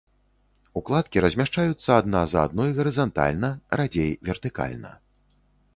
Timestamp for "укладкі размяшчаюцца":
0.79-1.91